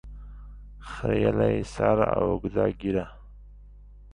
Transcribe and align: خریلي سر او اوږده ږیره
خریلي 0.89 1.55
سر 1.73 1.97
او 2.15 2.25
اوږده 2.33 2.65
ږیره 2.79 3.05